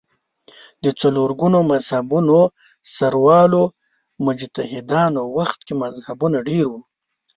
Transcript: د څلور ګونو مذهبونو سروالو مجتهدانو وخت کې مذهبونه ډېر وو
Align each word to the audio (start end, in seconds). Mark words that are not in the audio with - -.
د 0.83 0.85
څلور 1.01 1.29
ګونو 1.39 1.59
مذهبونو 1.71 2.39
سروالو 2.95 3.63
مجتهدانو 4.27 5.21
وخت 5.37 5.59
کې 5.67 5.73
مذهبونه 5.83 6.37
ډېر 6.49 6.65
وو 6.71 6.79